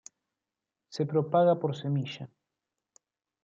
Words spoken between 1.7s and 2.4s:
semilla.